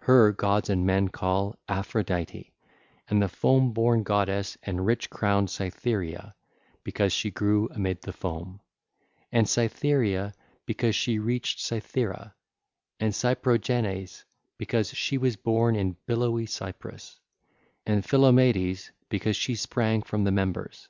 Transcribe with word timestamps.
Her 0.00 0.30
gods 0.32 0.68
and 0.68 0.84
men 0.84 1.08
call 1.08 1.58
Aphrodite, 1.66 2.52
and 3.08 3.22
the 3.22 3.30
foam 3.30 3.72
born 3.72 4.02
goddess 4.02 4.58
and 4.62 4.84
rich 4.84 5.08
crowned 5.08 5.48
Cytherea, 5.48 6.34
because 6.84 7.14
she 7.14 7.30
grew 7.30 7.66
amid 7.70 8.02
the 8.02 8.12
foam, 8.12 8.60
and 9.32 9.48
Cytherea 9.48 10.34
because 10.66 10.94
she 10.94 11.18
reached 11.18 11.60
Cythera, 11.60 12.34
and 12.98 13.14
Cyprogenes 13.14 14.24
because 14.58 14.90
she 14.90 15.16
was 15.16 15.36
born 15.36 15.74
in 15.76 15.96
billowy 16.04 16.44
Cyprus, 16.44 17.18
and 17.86 18.04
Philommedes 18.04 18.90
1609 19.08 19.08
because 19.08 19.60
sprang 19.62 20.02
from 20.02 20.24
the 20.24 20.30
members. 20.30 20.88